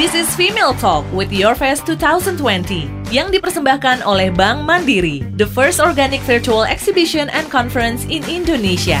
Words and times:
This 0.00 0.16
is 0.16 0.32
Female 0.32 0.72
Talk 0.72 1.04
with 1.12 1.28
Your 1.28 1.52
Fest 1.52 1.84
2020 1.84 3.12
yang 3.12 3.28
dipersembahkan 3.28 4.00
oleh 4.08 4.32
Bank 4.32 4.64
Mandiri, 4.64 5.20
the 5.36 5.44
first 5.44 5.76
organic 5.76 6.24
virtual 6.24 6.64
exhibition 6.64 7.28
and 7.28 7.52
conference 7.52 8.08
in 8.08 8.24
Indonesia. 8.24 8.96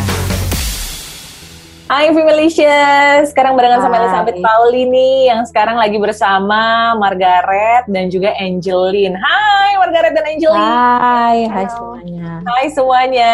Hai 1.88 2.12
Femalicious, 2.12 3.32
sekarang 3.32 3.56
barengan 3.56 3.80
sama 3.80 3.96
Elizabeth 3.96 4.44
Pauli 4.44 4.84
nih 4.92 5.32
yang 5.32 5.40
sekarang 5.48 5.80
lagi 5.80 5.96
bersama 5.96 6.92
Margaret 7.00 7.88
dan 7.88 8.12
juga 8.12 8.36
Angeline. 8.36 9.16
Hai 9.16 9.80
Margaret 9.80 10.12
dan 10.12 10.24
Angeline. 10.28 10.76
Hai, 11.00 11.38
hai 11.48 11.66
semuanya. 11.72 12.24
Hai 12.44 12.66
semuanya. 12.76 13.32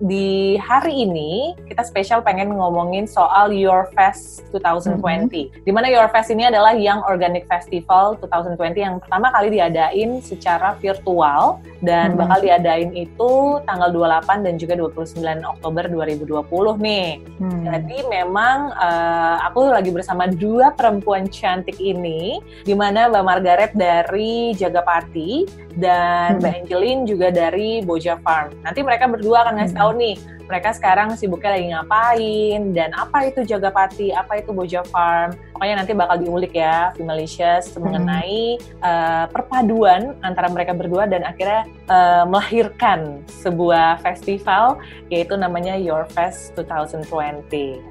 Di 0.00 0.56
hari 0.56 1.04
ini 1.04 1.52
kita 1.74 1.82
spesial 1.90 2.22
pengen 2.22 2.54
ngomongin 2.54 3.02
soal 3.02 3.50
Your 3.50 3.90
Fest 3.98 4.46
2020. 4.54 5.02
Mm-hmm. 5.02 5.66
Di 5.66 5.72
mana 5.74 5.90
Your 5.90 6.06
Fest 6.06 6.30
ini 6.30 6.46
adalah 6.46 6.70
Young 6.70 7.02
Organic 7.02 7.50
Festival 7.50 8.14
2020 8.22 8.78
yang 8.78 9.02
pertama 9.02 9.34
kali 9.34 9.58
diadain 9.58 10.22
secara 10.22 10.78
virtual 10.78 11.58
dan 11.82 12.14
mm-hmm. 12.14 12.20
bakal 12.22 12.38
diadain 12.46 12.94
itu 12.94 13.58
tanggal 13.66 13.90
28 13.90 14.46
dan 14.46 14.54
juga 14.54 14.78
29 14.78 15.18
Oktober 15.42 15.84
2020 15.90 16.46
nih. 16.78 17.10
Mm-hmm. 17.42 17.62
Jadi 17.66 17.98
memang 18.06 18.70
uh, 18.78 19.42
aku 19.42 19.66
lagi 19.66 19.90
bersama 19.90 20.30
dua 20.30 20.70
perempuan 20.78 21.26
cantik 21.26 21.82
ini, 21.82 22.38
di 22.62 22.78
mana 22.78 23.10
Mbak 23.10 23.24
Margaret 23.26 23.72
dari 23.74 24.54
Jagapati 24.54 25.64
dan 25.78 26.38
hmm. 26.38 26.40
Mbak 26.42 26.54
Angelin 26.64 26.98
juga 27.06 27.28
dari 27.34 27.82
Boja 27.82 28.18
Farm. 28.22 28.54
Nanti 28.62 28.80
mereka 28.82 29.10
berdua 29.10 29.46
akan 29.46 29.54
ngasih 29.62 29.76
tahu 29.76 29.90
nih 29.98 30.14
mereka 30.44 30.76
sekarang 30.76 31.16
sibuknya 31.16 31.56
lagi 31.56 31.66
ngapain 31.72 32.60
dan 32.76 32.92
apa 32.92 33.32
itu 33.32 33.40
Jagapati, 33.48 34.12
apa 34.12 34.44
itu 34.44 34.52
Boja 34.52 34.84
Farm. 34.92 35.32
Pokoknya 35.54 35.76
nanti 35.78 35.92
bakal 35.94 36.18
diulik 36.18 36.52
ya 36.58 36.90
Femalicious 36.98 37.70
hmm. 37.70 37.78
mengenai 37.78 38.58
uh, 38.82 39.30
perpaduan 39.30 40.18
antara 40.26 40.50
mereka 40.50 40.74
berdua 40.74 41.06
dan 41.06 41.22
akhirnya 41.22 41.62
uh, 41.86 42.26
melahirkan 42.26 43.22
sebuah 43.30 44.02
festival 44.02 44.82
yaitu 45.14 45.38
namanya 45.38 45.78
Your 45.78 46.10
Fest 46.10 46.58
2020. 46.58 47.06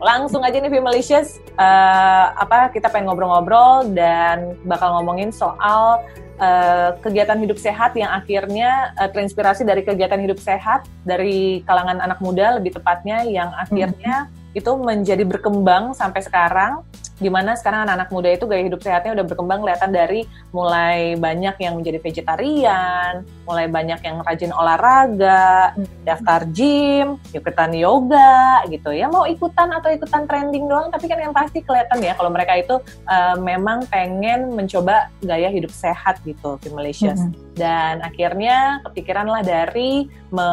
Langsung 0.04 0.44
aja 0.44 0.60
nih 0.60 0.68
Femalicious, 0.68 1.40
uh, 1.56 2.36
apa 2.36 2.68
kita 2.76 2.92
pengen 2.92 3.08
ngobrol-ngobrol 3.10 3.96
dan 3.96 4.60
bakal 4.68 5.00
ngomongin 5.00 5.32
soal 5.32 6.04
uh, 6.44 7.00
kegiatan 7.00 7.40
hidup 7.40 7.56
sehat 7.56 7.96
yang 7.96 8.12
akhirnya 8.12 8.92
uh, 9.00 9.10
terinspirasi 9.10 9.64
dari 9.64 9.88
kegiatan 9.88 10.20
hidup 10.20 10.40
sehat 10.40 10.84
dari 11.08 11.62
kalangan 11.64 12.04
anak 12.04 12.20
muda 12.20 12.58
lebih 12.58 12.76
tepatnya 12.76 13.24
yang 13.28 13.56
akhirnya 13.56 14.28
hmm. 14.28 14.58
itu 14.60 14.72
menjadi 14.76 15.24
berkembang 15.24 15.96
sampai 15.96 16.22
sekarang 16.24 16.84
di 17.22 17.30
mana 17.30 17.54
sekarang 17.54 17.86
anak-anak 17.86 18.10
muda 18.10 18.30
itu 18.34 18.46
gaya 18.50 18.64
hidup 18.66 18.82
sehatnya 18.82 19.14
udah 19.14 19.26
berkembang 19.26 19.62
kelihatan 19.62 19.92
dari 19.94 20.26
mulai 20.50 21.14
banyak 21.14 21.56
yang 21.62 21.78
menjadi 21.78 22.00
vegetarian, 22.02 23.22
mulai 23.46 23.70
banyak 23.70 24.02
yang 24.02 24.22
rajin 24.26 24.50
olahraga, 24.50 25.78
hmm. 25.78 26.08
daftar 26.08 26.42
gym, 26.50 27.22
ikutan 27.30 27.72
yoga 27.78 28.66
gitu 28.70 28.90
ya. 28.90 29.10
Mau 29.10 29.30
ikutan 29.30 29.70
atau 29.70 29.94
ikutan 29.94 30.26
trending 30.26 30.66
doang, 30.66 30.90
tapi 30.90 31.06
kan 31.06 31.22
yang 31.22 31.34
pasti 31.36 31.62
kelihatan 31.62 32.02
ya 32.02 32.18
kalau 32.18 32.34
mereka 32.34 32.58
itu 32.58 32.76
uh, 33.06 33.38
memang 33.38 33.86
pengen 33.90 34.54
mencoba 34.58 35.14
gaya 35.22 35.54
hidup 35.54 35.70
sehat 35.70 36.18
gitu 36.26 36.58
di 36.62 36.70
Malaysia. 36.74 37.14
Hmm. 37.14 37.34
Dan 37.54 38.02
akhirnya 38.02 38.82
kepikiranlah 38.90 39.46
dari 39.46 40.10
me 40.34 40.50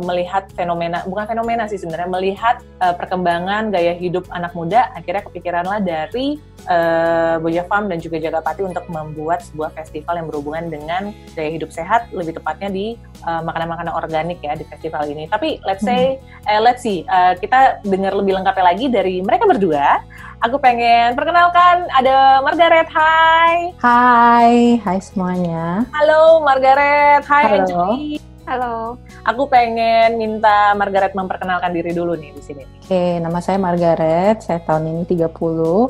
melihat 0.00 0.48
fenomena, 0.56 1.04
bukan 1.04 1.28
fenomena 1.28 1.68
sih 1.68 1.76
sebenarnya, 1.76 2.08
melihat 2.08 2.56
uh, 2.80 2.96
perkembangan 2.96 3.68
gaya 3.68 3.92
hidup 3.92 4.24
anak 4.32 4.56
muda, 4.56 4.88
akhirnya 4.96 5.20
kepikiranlah 5.28 5.73
dari 5.80 6.38
uh, 6.68 7.36
Boja 7.40 7.64
Farm 7.68 7.88
dan 7.90 8.00
juga 8.00 8.20
Jagapati 8.20 8.64
untuk 8.64 8.84
membuat 8.88 9.44
sebuah 9.44 9.72
festival 9.76 10.20
yang 10.20 10.26
berhubungan 10.28 10.64
dengan 10.72 11.02
gaya 11.36 11.50
hidup 11.52 11.70
sehat, 11.70 12.08
lebih 12.14 12.36
tepatnya 12.40 12.70
di 12.70 12.86
eh, 12.98 13.42
makanan-makanan 13.44 13.92
organik 13.94 14.38
ya 14.40 14.56
di 14.56 14.64
festival 14.68 15.04
ini. 15.08 15.28
Tapi 15.28 15.60
let's 15.64 15.84
say, 15.84 16.16
hmm. 16.16 16.50
eh, 16.50 16.60
let's 16.60 16.82
see, 16.84 17.04
uh, 17.08 17.36
kita 17.38 17.84
dengar 17.84 18.12
lebih 18.16 18.36
lengkapnya 18.40 18.64
lagi 18.64 18.86
dari 18.88 19.20
mereka 19.20 19.44
berdua. 19.48 20.00
Aku 20.44 20.60
pengen 20.60 21.16
perkenalkan 21.16 21.88
ada 21.96 22.44
Margaret. 22.44 22.88
Hai. 22.92 23.72
Hai, 23.80 24.76
hai 24.84 24.98
semuanya. 25.00 25.88
Halo 25.96 26.44
Margaret. 26.44 27.24
Hai 27.24 27.64
Halo. 27.64 27.96
Halo. 28.44 29.00
Aku 29.24 29.48
pengen 29.48 30.20
minta 30.20 30.76
Margaret 30.76 31.16
memperkenalkan 31.16 31.72
diri 31.72 31.96
dulu 31.96 32.12
nih 32.12 32.36
di 32.36 32.42
sini. 32.44 32.62
Oke, 32.84 33.16
nama 33.24 33.40
saya 33.40 33.56
Margaret. 33.56 34.44
Saya 34.44 34.60
tahun 34.60 34.92
ini 34.92 35.02
30. 35.08 35.24
Uh, 35.32 35.88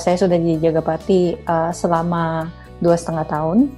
saya 0.00 0.16
sudah 0.16 0.40
di 0.40 0.56
Jagapati 0.56 1.36
uh, 1.44 1.68
selama 1.68 2.48
dua 2.80 2.96
setengah 2.96 3.28
tahun. 3.28 3.68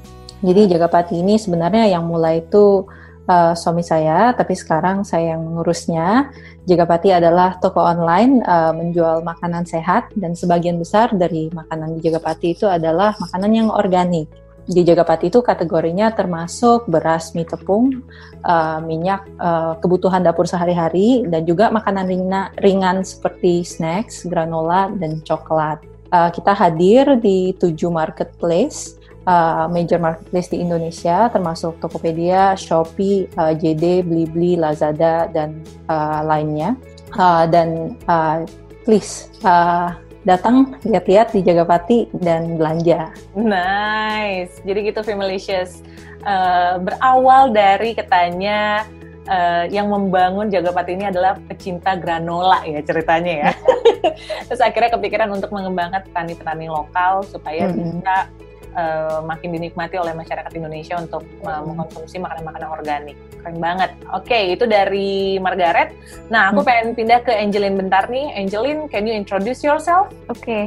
Jadi 0.47 0.71
Jagapati 0.71 1.19
ini 1.19 1.34
sebenarnya 1.43 1.91
yang 1.91 2.06
mulai 2.06 2.47
itu 2.47 2.87
uh, 3.27 3.59
suami 3.59 3.83
saya, 3.83 4.31
tapi 4.31 4.54
sekarang 4.54 5.03
saya 5.03 5.34
yang 5.34 5.43
mengurusnya. 5.43 6.31
Jagapati 6.62 7.10
adalah 7.10 7.59
toko 7.59 7.83
online 7.83 8.47
uh, 8.47 8.71
menjual 8.71 9.27
makanan 9.27 9.66
sehat 9.66 10.15
dan 10.15 10.38
sebagian 10.38 10.78
besar 10.78 11.10
dari 11.10 11.50
makanan 11.50 11.99
di 11.99 12.06
Jagapati 12.06 12.54
itu 12.54 12.71
adalah 12.71 13.19
makanan 13.19 13.50
yang 13.50 13.69
organik 13.75 14.31
di 14.65 14.81
Jagapati 14.81 15.29
itu 15.29 15.45
kategorinya 15.45 16.13
termasuk 16.17 16.89
beras 16.89 17.37
mie 17.37 17.45
tepung, 17.45 18.01
uh, 18.45 18.81
minyak, 18.81 19.29
uh, 19.37 19.77
kebutuhan 19.81 20.25
dapur 20.25 20.49
sehari-hari, 20.49 21.29
dan 21.29 21.45
juga 21.45 21.69
makanan 21.69 22.09
ringan, 22.09 22.47
ringan 22.65 22.97
seperti 23.05 23.61
snacks, 23.61 24.25
granola, 24.25 24.89
dan 24.97 25.21
coklat. 25.21 25.85
Uh, 26.09 26.31
kita 26.33 26.57
hadir 26.57 27.19
di 27.21 27.53
tujuh 27.61 27.93
marketplace, 27.93 28.97
uh, 29.29 29.69
major 29.69 30.01
marketplace 30.01 30.49
di 30.49 30.65
Indonesia, 30.65 31.29
termasuk 31.29 31.77
Tokopedia, 31.81 32.57
Shopee, 32.57 33.29
uh, 33.37 33.53
JD, 33.53 34.05
Blibli, 34.07 34.57
Lazada, 34.57 35.29
dan 35.29 35.61
uh, 35.93 36.25
lainnya. 36.25 36.73
Uh, 37.15 37.45
dan 37.47 37.99
uh, 38.09 38.43
please, 38.89 39.29
uh, 39.45 39.93
datang 40.25 40.75
lihat-lihat 40.83 41.37
di 41.37 41.41
Jagapati 41.45 42.09
dan 42.17 42.57
belanja. 42.57 43.12
Nice. 43.37 44.59
Jadi 44.65 44.91
gitu 44.91 45.05
Femalicious. 45.05 45.85
Uh, 46.25 46.81
berawal 46.81 47.53
dari 47.53 47.93
katanya 47.93 48.89
uh, 49.29 49.69
yang 49.69 49.93
membangun 49.93 50.49
Jagapati 50.49 50.97
ini 50.97 51.13
adalah 51.13 51.37
pecinta 51.37 51.93
granola 51.95 52.65
ya 52.65 52.81
ceritanya 52.81 53.33
ya. 53.49 53.51
Terus 54.49 54.61
akhirnya 54.65 54.97
kepikiran 54.97 55.29
untuk 55.33 55.53
mengembangkan 55.53 56.01
petani-petani 56.09 56.73
lokal 56.73 57.25
supaya 57.29 57.69
-hmm. 57.69 57.77
bisa 57.77 58.17
uh, 58.75 59.23
makin 59.25 59.55
dinikmati 59.55 59.97
oleh 59.97 60.12
masyarakat 60.12 60.53
Indonesia 60.55 60.99
untuk 60.99 61.23
uh, 61.47 61.62
mengkonsumsi 61.65 62.21
makanan-makanan 62.21 62.71
organik. 62.71 63.17
Keren 63.41 63.59
banget. 63.59 63.91
Oke, 64.12 64.29
okay, 64.31 64.43
itu 64.55 64.65
dari 64.69 65.39
Margaret. 65.39 65.95
Nah, 66.29 66.53
aku 66.53 66.62
hmm. 66.62 66.69
pengen 66.69 66.89
pindah 66.95 67.21
ke 67.23 67.33
Angelin 67.33 67.75
bentar 67.79 68.07
nih. 68.11 68.34
Angelin, 68.37 68.87
can 68.91 69.07
you 69.07 69.15
introduce 69.15 69.63
yourself? 69.65 70.11
Oke. 70.29 70.43
Okay. 70.43 70.65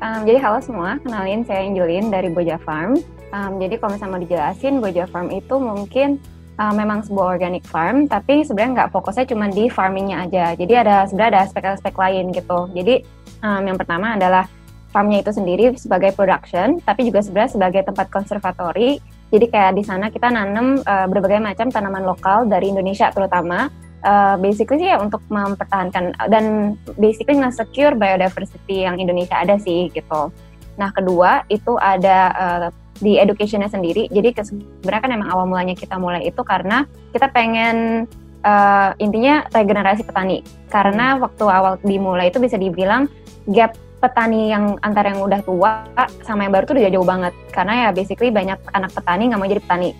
Um, 0.00 0.24
jadi 0.24 0.40
halo 0.40 0.64
semua, 0.64 0.96
kenalin 1.04 1.44
saya 1.44 1.60
Angelin 1.68 2.08
dari 2.08 2.32
Boja 2.32 2.56
Farm. 2.64 2.96
Um, 3.30 3.52
jadi 3.60 3.76
kalau 3.76 3.94
misalnya 3.94 4.12
mau 4.16 4.22
dijelasin, 4.24 4.74
Boja 4.80 5.04
Farm 5.06 5.28
itu 5.28 5.54
mungkin 5.60 6.16
uh, 6.60 6.74
memang 6.76 7.00
sebuah 7.04 7.36
organic 7.36 7.64
farm, 7.64 8.04
tapi 8.04 8.44
sebenarnya 8.44 8.84
nggak 8.84 8.90
fokusnya 8.92 9.24
cuma 9.32 9.48
di 9.48 9.72
farmingnya 9.72 10.28
aja. 10.28 10.44
Jadi 10.52 10.72
ada 10.76 11.08
sebenarnya 11.08 11.30
ada 11.36 11.42
aspek-aspek 11.48 11.94
lain 11.96 12.32
gitu. 12.36 12.68
Jadi 12.76 13.04
um, 13.40 13.62
yang 13.64 13.80
pertama 13.80 14.20
adalah 14.20 14.44
farmnya 14.90 15.22
itu 15.22 15.30
sendiri 15.30 15.74
sebagai 15.78 16.14
production, 16.14 16.82
tapi 16.82 17.06
juga 17.06 17.22
sebenarnya 17.22 17.52
sebagai 17.54 17.82
tempat 17.86 18.06
konservatori. 18.10 18.98
Jadi 19.30 19.46
kayak 19.46 19.78
di 19.78 19.82
sana 19.86 20.10
kita 20.10 20.26
nanam 20.26 20.82
uh, 20.82 21.06
berbagai 21.06 21.38
macam 21.38 21.70
tanaman 21.70 22.02
lokal 22.02 22.50
dari 22.50 22.70
Indonesia 22.70 23.10
terutama. 23.14 23.70
Uh, 24.00 24.32
basically 24.40 24.80
sih 24.80 24.88
ya 24.88 24.96
untuk 24.96 25.20
mempertahankan 25.28 26.16
dan 26.32 26.72
basically 26.96 27.36
nge-secure 27.36 27.92
biodiversity 28.00 28.88
yang 28.88 28.96
Indonesia 28.96 29.36
ada 29.36 29.60
sih 29.60 29.92
gitu. 29.92 30.32
Nah 30.80 30.88
kedua 30.88 31.44
itu 31.52 31.76
ada 31.76 32.18
uh, 32.32 32.66
di 32.96 33.20
educationnya 33.20 33.68
sendiri. 33.68 34.08
Jadi 34.08 34.40
sebenarnya 34.40 35.02
kan 35.04 35.12
emang 35.12 35.28
awal 35.28 35.44
mulanya 35.44 35.76
kita 35.76 36.00
mulai 36.00 36.24
itu 36.24 36.40
karena 36.40 36.88
kita 37.12 37.28
pengen 37.28 38.08
uh, 38.40 38.96
intinya 38.96 39.44
regenerasi 39.52 40.08
petani. 40.08 40.40
Karena 40.72 41.20
waktu 41.20 41.44
awal 41.44 41.76
dimulai 41.84 42.32
itu 42.32 42.40
bisa 42.40 42.56
dibilang 42.56 43.04
gap 43.52 43.76
petani 44.00 44.48
yang 44.48 44.80
antara 44.80 45.12
yang 45.12 45.20
udah 45.20 45.40
tua 45.44 45.84
sama 46.24 46.48
yang 46.48 46.52
baru 46.56 46.64
tuh 46.64 46.74
udah 46.80 46.92
jauh 46.92 47.06
banget. 47.06 47.32
Karena 47.52 47.86
ya 47.86 47.88
basically 47.92 48.32
banyak 48.32 48.56
anak 48.72 48.90
petani 48.96 49.28
nggak 49.28 49.40
mau 49.40 49.46
jadi 49.48 49.62
petani. 49.62 49.90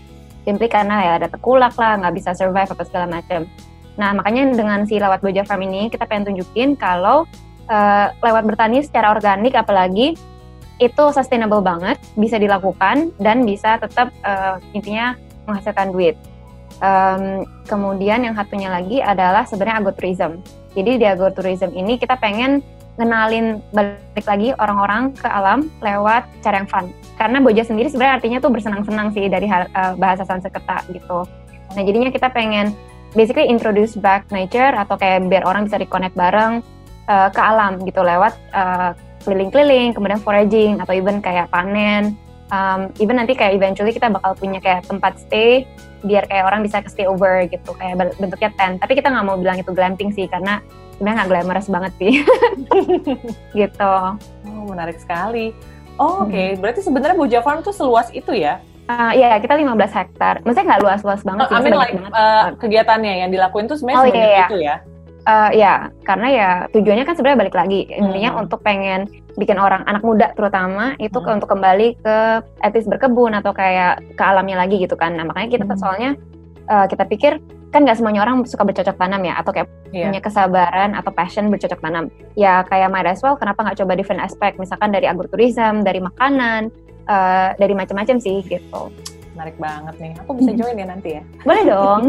Simply 0.43 0.73
karena 0.73 0.97
ya 1.05 1.13
ada 1.21 1.29
tekulak 1.29 1.77
lah 1.77 2.01
nggak 2.01 2.15
bisa 2.17 2.33
survive 2.33 2.73
apa 2.73 2.83
segala 2.89 3.07
macam 3.07 3.45
nah 4.01 4.17
makanya 4.17 4.57
dengan 4.57 4.89
si 4.89 4.97
lewat 4.97 5.21
Boja 5.21 5.45
Farm 5.45 5.61
ini 5.67 5.93
kita 5.93 6.09
pengen 6.09 6.33
tunjukin 6.33 6.73
kalau 6.73 7.29
uh, 7.69 8.07
lewat 8.25 8.49
bertani 8.49 8.81
secara 8.81 9.13
organik 9.13 9.53
apalagi 9.53 10.17
itu 10.81 11.05
sustainable 11.13 11.61
banget 11.61 12.01
bisa 12.17 12.41
dilakukan 12.41 13.13
dan 13.21 13.45
bisa 13.45 13.77
tetap 13.77 14.09
uh, 14.25 14.57
intinya 14.73 15.13
menghasilkan 15.45 15.93
duit. 15.93 16.17
Um, 16.81 17.45
kemudian 17.69 18.25
yang 18.25 18.33
satunya 18.33 18.73
lagi 18.73 19.05
adalah 19.05 19.45
sebenarnya 19.45 19.85
agrotourism 19.85 20.41
jadi 20.73 20.97
di 20.97 21.05
agrotourism 21.05 21.77
ini 21.77 22.01
kita 22.01 22.17
pengen 22.17 22.65
ngenalin 23.01 23.65
balik 23.73 24.27
lagi 24.29 24.53
orang-orang 24.61 25.17
ke 25.17 25.25
alam 25.25 25.73
lewat 25.81 26.29
cara 26.45 26.61
yang 26.61 26.69
fun. 26.69 26.93
Karena 27.17 27.41
boja 27.41 27.65
sendiri 27.65 27.89
sebenarnya 27.89 28.21
artinya 28.21 28.39
tuh 28.45 28.53
bersenang-senang 28.53 29.17
sih 29.17 29.33
dari 29.33 29.49
uh, 29.49 29.97
bahasa 29.97 30.29
Sanskerta 30.29 30.85
gitu. 30.93 31.25
Nah 31.73 31.83
jadinya 31.83 32.13
kita 32.13 32.29
pengen 32.29 32.77
basically 33.17 33.49
introduce 33.49 33.97
back 33.97 34.29
nature 34.29 34.77
atau 34.77 35.01
kayak 35.01 35.25
biar 35.33 35.49
orang 35.49 35.65
bisa 35.65 35.81
reconnect 35.81 36.13
bareng 36.13 36.61
uh, 37.09 37.29
ke 37.33 37.41
alam 37.41 37.81
gitu 37.89 38.05
lewat 38.05 38.37
uh, 38.53 38.93
keliling-keliling, 39.25 39.97
kemudian 39.97 40.21
foraging 40.21 40.81
atau 40.81 40.93
even 40.93 41.25
kayak 41.25 41.49
panen. 41.49 42.17
Um, 42.51 42.91
even 42.99 43.15
nanti 43.15 43.39
kayak 43.39 43.55
eventually 43.57 43.95
kita 43.95 44.11
bakal 44.11 44.35
punya 44.35 44.59
kayak 44.59 44.83
tempat 44.87 45.17
stay 45.23 45.65
biar 46.03 46.27
kayak 46.27 46.49
orang 46.51 46.67
bisa 46.67 46.83
ke 46.83 46.91
stay 46.91 47.07
over 47.07 47.47
gitu 47.47 47.71
kayak 47.79 48.15
bentuknya 48.19 48.51
tent. 48.59 48.83
Tapi 48.83 48.99
kita 48.99 49.11
nggak 49.11 49.27
mau 49.27 49.39
bilang 49.39 49.59
itu 49.59 49.71
glamping 49.71 50.11
sih 50.11 50.27
karena 50.27 50.59
sebenarnya 51.01 51.17
nggak 51.25 51.31
glamorous 51.33 51.69
banget 51.73 51.93
sih 51.97 52.13
gitu 53.65 53.95
oh 54.53 54.63
menarik 54.69 55.01
sekali 55.01 55.57
oh, 55.97 56.29
oke 56.29 56.29
okay. 56.29 56.53
hmm. 56.53 56.61
berarti 56.61 56.81
sebenarnya 56.85 57.17
Boja 57.17 57.41
Farm 57.41 57.65
tuh 57.65 57.73
seluas 57.73 58.13
itu 58.13 58.37
ya 58.37 58.61
Uh, 58.91 59.15
iya, 59.15 59.39
kita 59.39 59.55
15 59.55 59.71
hektar. 59.71 60.43
Maksudnya 60.43 60.67
nggak 60.67 60.83
luas-luas 60.83 61.23
banget 61.23 61.47
oh, 61.47 61.51
sih. 61.55 61.55
I 61.55 61.63
mean 61.63 61.79
like, 61.79 61.95
banget. 61.95 62.11
Uh, 62.11 62.47
kegiatannya 62.59 63.15
yang 63.23 63.31
dilakuin 63.31 63.71
tuh 63.71 63.79
sebenarnya 63.79 64.03
oh, 64.03 64.07
iya, 64.11 64.27
iya. 64.27 64.47
itu 64.51 64.57
ya? 64.59 64.77
Uh, 65.29 65.53
ya, 65.53 65.93
karena 66.09 66.29
ya 66.33 66.51
tujuannya 66.73 67.05
kan 67.05 67.13
sebenarnya 67.13 67.41
balik 67.45 67.57
lagi. 67.57 67.85
Intinya 67.93 68.37
hmm. 68.37 68.43
untuk 68.47 68.65
pengen 68.65 69.05
bikin 69.37 69.61
orang 69.61 69.85
anak 69.85 70.01
muda 70.01 70.33
terutama 70.33 70.97
itu 70.97 71.17
hmm. 71.21 71.25
ke, 71.25 71.31
untuk 71.37 71.49
kembali 71.53 71.89
ke 72.01 72.17
etis 72.65 72.89
berkebun 72.89 73.37
atau 73.37 73.53
kayak 73.53 74.01
ke 74.17 74.23
alamnya 74.25 74.57
lagi 74.57 74.81
gitu 74.81 74.97
kan. 74.97 75.15
Nah 75.17 75.29
makanya 75.29 75.61
kita 75.61 75.65
hmm. 75.69 75.77
soalnya 75.81 76.11
uh, 76.73 76.87
kita 76.89 77.05
pikir 77.05 77.37
kan 77.71 77.87
nggak 77.87 78.03
semuanya 78.03 78.27
orang 78.27 78.43
suka 78.43 78.67
bercocok 78.67 78.99
tanam 78.99 79.23
ya 79.23 79.39
atau 79.39 79.55
kayak 79.55 79.71
yeah. 79.95 80.11
punya 80.11 80.19
kesabaran 80.19 80.91
atau 80.99 81.11
passion 81.15 81.47
bercocok 81.55 81.79
tanam 81.79 82.11
ya 82.35 82.67
kayak 82.67 82.91
might 82.91 83.07
as 83.07 83.23
well 83.23 83.39
kenapa 83.39 83.63
nggak 83.63 83.79
coba 83.79 83.95
different 83.95 84.19
aspect 84.19 84.59
misalkan 84.59 84.91
dari 84.91 85.07
agrotourism 85.07 85.87
dari 85.87 86.03
makanan 86.03 86.75
uh, 87.07 87.55
dari 87.55 87.75
macam-macam 87.79 88.19
sih 88.19 88.43
gitu 88.43 88.91
menarik 89.41 89.57
banget 89.57 89.95
nih. 89.97 90.13
Aku 90.21 90.37
bisa 90.37 90.53
join 90.53 90.77
ya 90.77 90.85
nanti 90.85 91.17
ya. 91.17 91.23
Boleh 91.49 91.65
dong. 91.65 92.03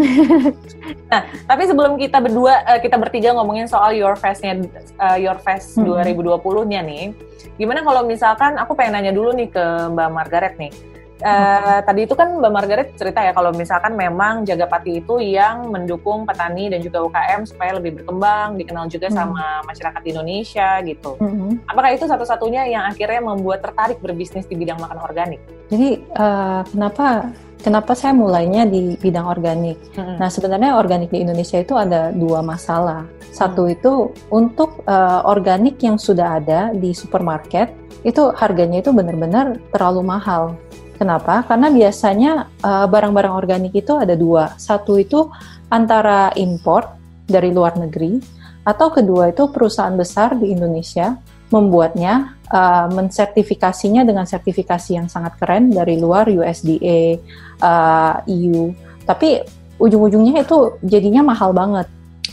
nah, 1.11 1.23
tapi 1.47 1.63
sebelum 1.63 1.95
kita 1.95 2.19
berdua 2.19 2.59
uh, 2.67 2.79
kita 2.83 2.99
bertiga 2.99 3.31
ngomongin 3.31 3.71
soal 3.71 3.95
Your 3.95 4.19
Fest-nya 4.19 4.59
uh, 4.99 5.15
Your 5.15 5.39
Fest 5.39 5.79
hmm. 5.79 5.87
2020-nya 5.87 6.83
nih. 6.83 7.15
Gimana 7.55 7.87
kalau 7.87 8.03
misalkan 8.03 8.59
aku 8.59 8.75
pengen 8.75 8.99
nanya 8.99 9.15
dulu 9.15 9.31
nih 9.31 9.47
ke 9.47 9.63
Mbak 9.95 10.09
Margaret 10.11 10.55
nih. 10.59 10.75
Uh, 11.21 11.79
tadi 11.85 12.09
itu 12.09 12.17
kan 12.17 12.41
Mbak 12.41 12.51
Margaret 12.51 12.87
cerita 12.97 13.21
ya 13.21 13.29
kalau 13.29 13.53
misalkan 13.53 13.93
memang 13.93 14.41
Jagapati 14.41 15.05
itu 15.05 15.21
yang 15.21 15.69
mendukung 15.69 16.25
petani 16.25 16.73
dan 16.73 16.81
juga 16.81 17.05
UKM 17.05 17.45
supaya 17.45 17.77
lebih 17.77 18.01
berkembang, 18.01 18.57
dikenal 18.57 18.89
juga 18.89 19.13
hmm. 19.13 19.15
sama 19.15 19.61
masyarakat 19.69 20.01
Indonesia 20.09 20.81
gitu. 20.81 21.21
Hmm. 21.21 21.61
Apakah 21.69 21.93
itu 21.93 22.09
satu-satunya 22.09 22.73
yang 22.73 22.89
akhirnya 22.89 23.21
membuat 23.21 23.61
tertarik 23.61 24.01
berbisnis 24.01 24.49
di 24.49 24.57
bidang 24.57 24.81
makanan 24.81 25.05
organik? 25.05 25.39
Jadi 25.69 26.01
uh, 26.17 26.65
kenapa 26.73 27.29
kenapa 27.61 27.93
saya 27.93 28.17
mulainya 28.17 28.65
di 28.65 28.97
bidang 28.97 29.29
organik? 29.29 29.77
Hmm. 29.93 30.17
Nah 30.17 30.29
sebenarnya 30.33 30.73
organik 30.73 31.13
di 31.13 31.21
Indonesia 31.21 31.61
itu 31.61 31.77
ada 31.77 32.09
dua 32.09 32.41
masalah. 32.41 33.05
Satu 33.29 33.69
hmm. 33.69 33.75
itu 33.77 33.93
untuk 34.33 34.81
uh, 34.89 35.21
organik 35.29 35.77
yang 35.85 36.01
sudah 36.01 36.41
ada 36.41 36.73
di 36.73 36.97
supermarket 36.97 37.71
itu 38.01 38.33
harganya 38.33 38.81
itu 38.81 38.89
benar-benar 38.89 39.61
terlalu 39.69 40.01
mahal 40.01 40.57
Kenapa? 41.01 41.41
Karena 41.49 41.73
biasanya 41.73 42.31
uh, 42.61 42.85
barang-barang 42.85 43.33
organik 43.33 43.73
itu 43.73 43.97
ada 43.97 44.13
dua. 44.13 44.53
Satu 44.61 45.01
itu 45.01 45.33
antara 45.73 46.29
import 46.37 46.93
dari 47.25 47.49
luar 47.49 47.73
negeri, 47.73 48.21
atau 48.61 48.93
kedua 48.93 49.33
itu 49.33 49.49
perusahaan 49.49 49.97
besar 49.97 50.37
di 50.37 50.53
Indonesia 50.53 51.17
membuatnya, 51.49 52.37
uh, 52.53 52.85
mensertifikasinya 52.93 54.05
dengan 54.05 54.29
sertifikasi 54.29 54.93
yang 54.93 55.09
sangat 55.09 55.41
keren 55.41 55.73
dari 55.73 55.97
luar 55.97 56.29
USDA, 56.29 56.77
uh, 56.77 58.21
eh, 58.21 58.37
EU. 58.37 58.69
Tapi 59.01 59.41
ujung-ujungnya 59.81 60.45
itu 60.45 60.77
jadinya 60.85 61.33
mahal 61.33 61.49
banget 61.49 61.89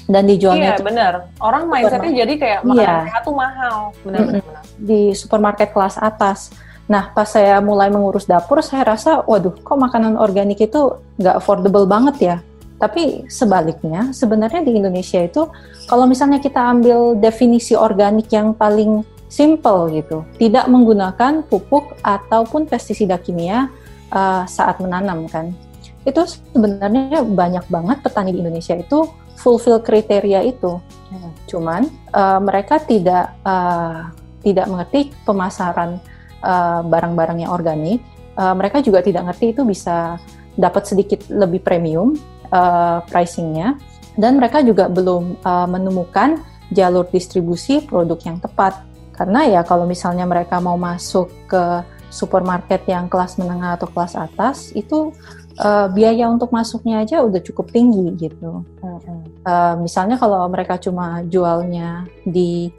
dan 0.08 0.24
dijualnya 0.28 0.76
iya 0.76 0.84
benar 0.84 1.12
orang 1.40 1.68
mindsetnya 1.68 2.12
jadi 2.24 2.32
kayak 2.40 2.60
makanan 2.64 2.80
iya. 2.80 3.04
sehat 3.12 3.22
tuh 3.24 3.36
mahal 3.36 3.76
benar, 4.04 4.20
mm 4.24 4.40
-hmm. 4.40 4.56
di 4.80 5.00
supermarket 5.12 5.68
kelas 5.72 6.00
atas 6.00 6.52
Nah, 6.88 7.12
pas 7.12 7.29
saya 7.29 7.61
mulai 7.61 7.93
mengurus 7.93 8.25
dapur, 8.25 8.64
saya 8.64 8.96
rasa, 8.96 9.20
waduh, 9.29 9.52
kok 9.61 9.76
makanan 9.76 10.17
organik 10.17 10.64
itu 10.64 10.96
nggak 11.20 11.37
affordable 11.37 11.85
banget 11.85 12.17
ya? 12.17 12.37
Tapi 12.81 13.29
sebaliknya, 13.29 14.08
sebenarnya 14.17 14.64
di 14.64 14.73
Indonesia 14.81 15.20
itu, 15.20 15.52
kalau 15.85 16.08
misalnya 16.08 16.40
kita 16.40 16.56
ambil 16.64 17.12
definisi 17.20 17.76
organik 17.76 18.32
yang 18.32 18.56
paling 18.56 19.05
simple 19.29 19.93
gitu, 19.93 20.25
tidak 20.40 20.64
menggunakan 20.73 21.44
pupuk 21.44 21.93
ataupun 22.00 22.64
pestisida 22.64 23.20
kimia 23.20 23.69
uh, 24.08 24.49
saat 24.49 24.81
menanam 24.81 25.29
kan, 25.29 25.52
itu 26.08 26.25
sebenarnya 26.25 27.20
banyak 27.20 27.69
banget 27.69 28.00
petani 28.00 28.32
di 28.32 28.40
Indonesia 28.40 28.73
itu 28.73 29.05
fulfill 29.37 29.85
kriteria 29.85 30.40
itu. 30.49 30.81
Hmm. 31.12 31.32
Cuman 31.44 31.82
uh, 32.17 32.40
mereka 32.40 32.81
tidak 32.81 33.37
uh, 33.44 34.08
tidak 34.40 34.64
mengerti 34.70 35.12
pemasaran 35.29 36.00
uh, 36.43 36.81
barang-barang 36.87 37.44
yang 37.46 37.50
organik, 37.55 38.02
uh, 38.38 38.55
mereka 38.55 38.82
juga 38.82 39.02
tidak 39.02 39.32
ngerti 39.32 39.56
itu 39.56 39.62
bisa 39.67 40.19
dapat 40.58 40.90
sedikit 40.90 41.23
lebih 41.31 41.62
premium 41.62 42.19
uh, 42.50 43.00
pricingnya, 43.06 43.79
dan 44.19 44.43
mereka 44.43 44.58
juga 44.62 44.90
belum 44.90 45.38
uh, 45.46 45.69
menemukan 45.70 46.43
jalur 46.75 47.06
distribusi 47.08 47.81
produk 47.87 48.19
yang 48.26 48.38
tepat. 48.43 48.82
Karena 49.14 49.46
ya 49.46 49.61
kalau 49.67 49.87
misalnya 49.87 50.26
mereka 50.26 50.62
mau 50.62 50.79
masuk 50.79 51.31
ke 51.50 51.82
supermarket 52.08 52.87
yang 52.88 53.11
kelas 53.11 53.37
menengah 53.37 53.76
atau 53.79 53.90
kelas 53.90 54.14
atas, 54.17 54.70
itu 54.73 55.11
uh, 55.58 55.87
biaya 55.90 56.31
untuk 56.31 56.55
masuknya 56.55 57.02
aja 57.02 57.20
udah 57.20 57.43
cukup 57.43 57.70
tinggi 57.70 58.14
gitu. 58.17 58.62
Uh, 59.46 59.75
misalnya 59.79 60.19
kalau 60.19 60.43
mereka 60.50 60.79
cuma 60.79 61.23
jualnya 61.26 62.06
di 62.25 62.70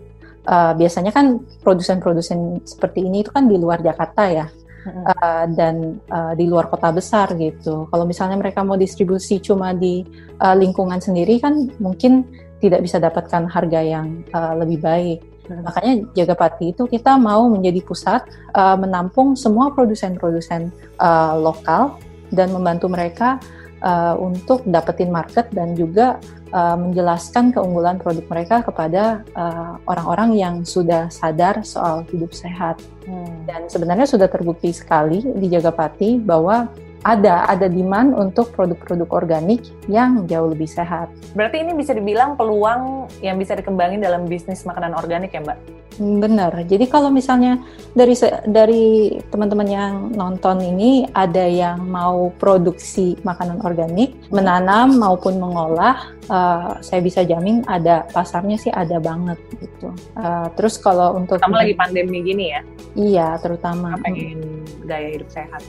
uh, 0.45 0.74
biasanya 0.77 1.12
kan 1.12 1.41
produsen-produsen 1.63 2.63
seperti 2.63 3.07
ini 3.07 3.25
itu 3.25 3.31
kan 3.33 3.50
di 3.50 3.57
luar 3.57 3.81
Jakarta 3.81 4.30
ya. 4.30 4.47
Uh, 4.80 5.44
dan 5.59 6.00
uh, 6.07 6.31
di 6.39 6.47
luar 6.47 6.71
kota 6.71 6.89
besar 6.95 7.36
gitu. 7.36 7.91
Kalau 7.91 8.06
misalnya 8.07 8.39
mereka 8.39 8.63
mau 8.63 8.80
distribusi 8.80 9.44
cuma 9.44 9.75
di 9.75 10.07
uh, 10.39 10.56
lingkungan 10.56 11.03
sendiri 11.03 11.36
kan 11.44 11.68
mungkin 11.83 12.24
tidak 12.63 12.88
bisa 12.88 12.97
dapatkan 12.97 13.44
harga 13.51 13.80
yang 13.83 14.24
uh, 14.31 14.56
lebih 14.56 14.80
baik. 14.80 15.19
Hmm. 15.51 15.68
Makanya 15.68 15.94
Jagapati 16.15 16.71
itu 16.71 16.88
kita 16.88 17.19
mau 17.19 17.51
menjadi 17.51 17.84
pusat 17.84 18.24
uh, 18.55 18.79
menampung 18.79 19.36
semua 19.36 19.75
produsen-produsen 19.75 20.72
uh, 20.96 21.36
lokal 21.36 22.00
dan 22.31 22.53
membantu 22.53 22.88
mereka 22.88 23.41
uh, 23.81 24.15
untuk 24.19 24.63
dapetin 24.67 25.12
market 25.12 25.50
dan 25.51 25.74
juga 25.74 26.19
uh, 26.51 26.77
menjelaskan 26.77 27.55
keunggulan 27.55 27.98
produk 28.00 28.25
mereka 28.27 28.55
kepada 28.63 29.24
uh, 29.36 29.79
orang-orang 29.88 30.36
uh, 30.36 30.39
yang 30.39 30.55
sudah 30.63 31.07
sadar 31.12 31.62
soal 31.63 32.05
hidup 32.09 32.31
sehat. 32.31 32.79
Hmm. 33.07 33.45
Dan 33.48 33.67
sebenarnya 33.67 34.07
sudah 34.07 34.27
terbukti 34.29 34.71
sekali 34.71 35.24
di 35.24 35.48
Jagapati 35.50 36.19
bahwa 36.21 36.69
ada 37.07 37.48
ada 37.48 37.71
demand 37.71 38.12
untuk 38.12 38.51
produk-produk 38.51 39.07
organik 39.15 39.63
yang 39.88 40.27
jauh 40.27 40.51
lebih 40.51 40.67
sehat. 40.67 41.07
Berarti 41.31 41.63
ini 41.63 41.71
bisa 41.71 41.95
dibilang 41.95 42.36
peluang 42.36 43.07
yang 43.24 43.39
bisa 43.39 43.55
dikembangin 43.55 44.03
dalam 44.03 44.27
bisnis 44.27 44.67
makanan 44.67 44.91
organik 45.00 45.31
ya, 45.31 45.39
Mbak? 45.39 45.59
Benar. 46.00 46.63
Jadi 46.63 46.88
kalau 46.88 47.12
misalnya 47.12 47.60
dari 47.91 48.15
dari 48.48 49.20
teman-teman 49.27 49.68
yang 49.68 49.94
nonton 50.15 50.63
ini 50.63 51.03
ada 51.12 51.44
yang 51.44 51.84
mau 51.84 52.32
produksi 52.39 53.20
makanan 53.27 53.60
organik, 53.68 54.15
menanam 54.32 54.96
maupun 54.96 55.36
mengolah, 55.44 56.15
uh, 56.32 56.79
saya 56.79 57.03
bisa 57.03 57.27
jamin 57.27 57.68
ada 57.68 58.08
pasarnya 58.15 58.56
sih 58.56 58.72
ada 58.72 58.96
banget 59.03 59.36
gitu. 59.60 59.91
Uh, 60.15 60.48
terus 60.56 60.79
kalau 60.79 61.20
untuk 61.20 61.36
terutama 61.36 61.68
lagi 61.68 61.75
pandemi 61.75 62.24
gini 62.24 62.56
ya? 62.56 62.62
Iya, 62.96 63.27
terutama. 63.44 64.00
Pengen 64.00 64.63
gaya 64.88 65.20
hidup 65.20 65.27
sehat. 65.27 65.60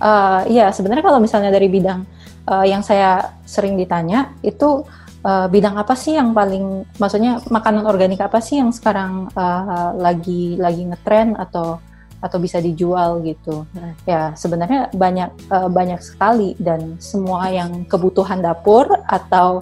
Uh, 0.00 0.48
iya, 0.48 0.72
sebenarnya 0.72 1.04
kalau 1.04 1.20
misalnya 1.20 1.52
dari 1.52 1.68
bidang 1.68 2.08
uh, 2.48 2.64
yang 2.64 2.80
saya 2.80 3.36
sering 3.44 3.76
ditanya 3.76 4.32
itu 4.40 4.80
uh, 5.24 5.46
bidang 5.48 5.74
apa 5.80 5.96
sih 5.96 6.14
yang 6.14 6.36
paling 6.36 6.84
maksudnya 7.00 7.40
makanan 7.48 7.88
organik 7.88 8.20
apa 8.20 8.38
sih 8.38 8.60
yang 8.60 8.70
sekarang 8.70 9.32
uh, 9.34 9.96
lagi 9.96 10.60
lagi 10.60 10.84
ngetren 10.84 11.34
atau 11.34 11.80
atau 12.24 12.40
bisa 12.40 12.56
dijual 12.56 13.20
gitu. 13.20 13.68
Nah, 13.76 13.92
ya 14.08 14.32
sebenarnya 14.32 14.88
banyak 14.96 15.30
uh, 15.52 15.68
banyak 15.68 16.00
sekali 16.00 16.56
dan 16.56 16.96
semua 16.96 17.52
yang 17.52 17.84
kebutuhan 17.84 18.40
dapur 18.40 18.88
atau 19.04 19.60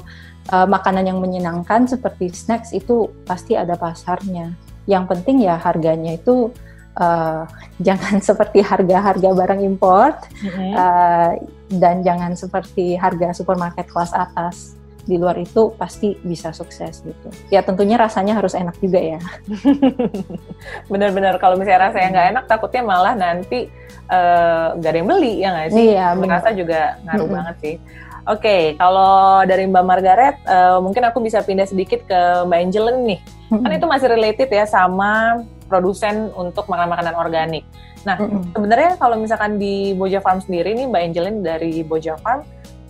uh, 0.54 0.66
makanan 0.70 1.10
yang 1.10 1.18
menyenangkan 1.18 1.90
seperti 1.90 2.30
snacks 2.30 2.70
itu 2.70 3.10
pasti 3.26 3.58
ada 3.58 3.74
pasarnya. 3.74 4.54
Yang 4.86 5.04
penting 5.10 5.42
ya 5.42 5.58
harganya 5.58 6.14
itu 6.14 6.54
uh, 7.02 7.50
jangan 7.86 8.22
seperti 8.22 8.62
harga-harga 8.62 9.28
barang 9.34 9.60
import 9.66 10.30
mm 10.30 10.50
-hmm. 10.54 10.72
uh, 10.78 11.30
dan 11.82 12.06
jangan 12.06 12.38
seperti 12.38 12.94
harga 12.94 13.34
supermarket 13.34 13.90
kelas 13.90 14.14
atas 14.14 14.78
di 15.02 15.18
luar 15.18 15.34
itu 15.38 15.74
pasti 15.74 16.14
bisa 16.22 16.54
sukses 16.54 17.02
gitu. 17.02 17.28
Ya 17.50 17.66
tentunya 17.66 17.98
rasanya 17.98 18.38
harus 18.38 18.54
enak 18.54 18.78
juga 18.78 19.02
ya. 19.02 19.20
Bener-bener 20.92 21.34
kalau 21.42 21.58
misalnya 21.58 21.90
rasanya 21.90 22.08
nggak 22.14 22.28
enak 22.36 22.44
takutnya 22.46 22.82
malah 22.86 23.14
nanti 23.18 23.66
uh, 24.06 24.78
nggak 24.78 24.90
ada 24.94 24.98
yang 24.98 25.08
beli 25.10 25.34
ya 25.42 25.48
nggak 25.50 25.68
sih? 25.74 25.84
Iya, 25.90 26.06
Rasa 26.14 26.50
juga 26.54 26.80
ngaruh 27.02 27.26
-hmm. 27.26 27.34
banget 27.34 27.56
sih. 27.58 27.76
Oke, 28.22 28.38
okay, 28.38 28.62
kalau 28.78 29.42
dari 29.42 29.66
Mbak 29.66 29.82
Margaret, 29.82 30.36
uh, 30.46 30.78
mungkin 30.78 31.02
aku 31.02 31.18
bisa 31.18 31.42
pindah 31.42 31.66
sedikit 31.66 32.06
ke 32.06 32.20
Mbak 32.46 32.60
Angelin 32.70 32.98
nih. 33.02 33.18
-hmm. 33.18 33.62
Kan 33.66 33.70
itu 33.74 33.86
masih 33.90 34.06
related 34.14 34.46
ya 34.46 34.62
sama 34.62 35.42
produsen 35.66 36.30
untuk 36.38 36.70
makanan-makanan 36.70 37.18
organik. 37.18 37.66
Nah, 38.06 38.22
-hmm. 38.22 38.54
sebenarnya 38.54 38.94
kalau 39.02 39.18
misalkan 39.18 39.58
di 39.58 39.98
Boja 39.98 40.22
Farm 40.22 40.38
sendiri 40.38 40.70
nih, 40.70 40.86
Mbak 40.86 41.02
Angelin 41.02 41.36
dari 41.42 41.82
Boja 41.82 42.14
Farm, 42.22 42.46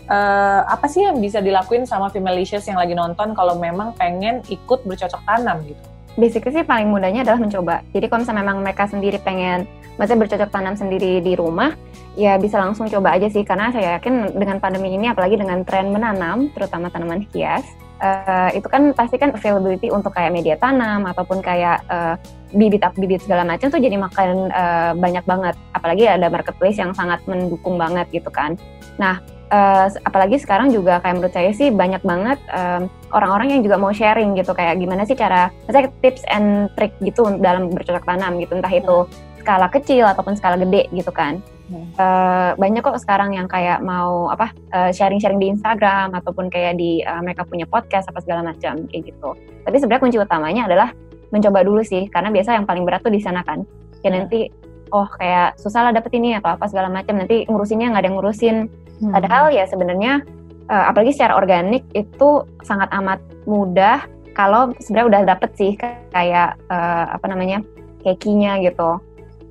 uh, 0.08 0.62
apa 0.66 0.86
sih 0.90 1.04
yang 1.04 1.18
bisa 1.20 1.38
dilakuin 1.38 1.84
sama 1.86 2.08
Femalicious 2.10 2.66
yang 2.66 2.78
lagi 2.80 2.96
nonton 2.96 3.36
kalau 3.36 3.58
memang 3.58 3.94
pengen 3.94 4.42
ikut 4.50 4.82
bercocok 4.82 5.22
tanam 5.26 5.62
gitu? 5.66 5.82
Basically 6.12 6.52
sih 6.52 6.64
paling 6.64 6.92
mudahnya 6.92 7.24
adalah 7.24 7.40
mencoba. 7.40 7.80
Jadi 7.96 8.04
kalau 8.08 8.20
misalnya 8.20 8.40
memang 8.44 8.58
mereka 8.60 8.84
sendiri 8.84 9.16
pengen, 9.24 9.64
maksudnya 9.96 10.20
bercocok 10.28 10.50
tanam 10.52 10.76
sendiri 10.76 11.24
di 11.24 11.32
rumah, 11.32 11.72
ya 12.20 12.36
bisa 12.36 12.60
langsung 12.60 12.84
coba 12.92 13.16
aja 13.16 13.32
sih. 13.32 13.40
Karena 13.48 13.72
saya 13.72 13.96
yakin 13.96 14.36
dengan 14.36 14.60
pandemi 14.60 14.92
ini, 14.92 15.08
apalagi 15.08 15.40
dengan 15.40 15.64
tren 15.64 15.88
menanam, 15.88 16.52
terutama 16.52 16.92
tanaman 16.92 17.24
hias, 17.32 17.64
uh, 18.04 18.52
itu 18.52 18.68
kan 18.68 18.92
pasti 18.92 19.16
kan 19.16 19.32
availability 19.32 19.88
untuk 19.88 20.12
kayak 20.12 20.36
media 20.36 20.60
tanam 20.60 21.08
ataupun 21.08 21.40
kayak 21.40 21.80
uh, 21.88 22.20
bibit-bibit 22.52 23.24
segala 23.24 23.48
macam 23.48 23.72
tuh 23.72 23.80
jadi 23.80 23.96
makan 23.96 24.52
uh, 24.52 24.92
banyak 24.92 25.24
banget. 25.24 25.56
Apalagi 25.72 26.04
ada 26.12 26.28
marketplace 26.28 26.76
yang 26.76 26.92
sangat 26.92 27.24
mendukung 27.24 27.80
banget 27.80 28.04
gitu 28.12 28.28
kan. 28.28 28.60
Nah, 29.00 29.24
uh, 29.52 29.86
apalagi 30.08 30.40
sekarang 30.40 30.72
juga 30.72 30.98
kayak 31.04 31.14
menurut 31.20 31.34
saya 31.36 31.52
sih 31.52 31.68
banyak 31.68 32.00
banget 32.02 32.40
orang 32.48 32.88
orang-orang 33.12 33.60
yang 33.60 33.62
juga 33.62 33.76
mau 33.76 33.92
sharing 33.92 34.32
gitu 34.40 34.56
kayak 34.56 34.80
gimana 34.80 35.04
sih 35.04 35.12
cara 35.12 35.52
misalnya 35.68 35.92
tips 36.00 36.24
and 36.32 36.72
trick 36.74 36.96
gitu 37.04 37.28
dalam 37.38 37.68
bercocok 37.68 38.08
tanam 38.08 38.40
gitu 38.40 38.56
entah 38.56 38.72
itu 38.72 39.04
skala 39.44 39.68
kecil 39.68 40.08
ataupun 40.08 40.38
skala 40.38 40.56
gede 40.56 40.88
gitu 40.96 41.12
kan. 41.12 41.42
Hmm. 41.72 41.88
uh, 41.96 42.52
banyak 42.60 42.84
kok 42.84 43.00
sekarang 43.00 43.32
yang 43.32 43.48
kayak 43.48 43.80
mau 43.80 44.28
apa 44.28 44.52
sharing 44.92 45.22
sharing-sharing 45.22 45.40
di 45.40 45.48
Instagram 45.56 46.12
ataupun 46.12 46.52
kayak 46.52 46.76
di 46.76 47.00
uh, 47.00 47.22
mereka 47.24 47.48
punya 47.48 47.64
podcast 47.64 48.12
apa 48.12 48.20
segala 48.20 48.44
macam 48.44 48.84
kayak 48.92 49.08
gitu. 49.14 49.32
Tapi 49.64 49.76
sebenarnya 49.80 50.02
kunci 50.04 50.18
utamanya 50.20 50.68
adalah 50.68 50.92
mencoba 51.32 51.64
dulu 51.64 51.80
sih 51.80 52.12
karena 52.12 52.28
biasa 52.28 52.60
yang 52.60 52.68
paling 52.68 52.84
berat 52.84 53.00
tuh 53.00 53.14
di 53.14 53.24
sana 53.24 53.40
kan. 53.40 53.64
Ya 54.04 54.12
nanti 54.12 54.52
oh 54.92 55.08
kayak 55.16 55.56
susah 55.56 55.88
lah 55.88 55.92
dapet 55.96 56.12
ini 56.20 56.36
atau 56.36 56.52
apa 56.52 56.68
segala 56.68 56.92
macam 56.92 57.16
nanti 57.16 57.48
ngurusinnya 57.48 57.88
nggak 57.90 58.02
ada 58.04 58.08
yang 58.12 58.16
ngurusin 58.20 58.56
Hmm. 59.02 59.12
Padahal 59.18 59.50
ya 59.50 59.66
sebenarnya 59.66 60.22
uh, 60.70 60.84
apalagi 60.88 61.10
secara 61.10 61.34
organik 61.34 61.82
itu 61.92 62.46
sangat 62.62 62.86
amat 62.94 63.18
mudah 63.50 64.06
kalau 64.32 64.72
sebenarnya 64.80 65.08
udah 65.10 65.22
dapet 65.36 65.50
sih 65.58 65.72
kayak 66.14 66.56
uh, 66.70 67.04
apa 67.12 67.26
namanya 67.26 67.60
kekinya 68.00 68.58
gitu. 68.64 68.98